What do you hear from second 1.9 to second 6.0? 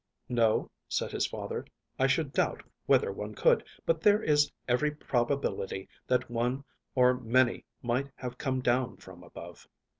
"I should doubt whether one could; but there is every probability